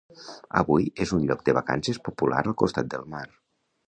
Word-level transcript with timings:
Avui 0.61 0.85
és 1.05 1.11
un 1.17 1.27
lloc 1.31 1.43
de 1.49 1.53
vacances 1.57 1.99
popular 2.09 2.39
al 2.45 2.57
costat 2.63 2.91
del 2.95 3.05
mar. 3.17 3.23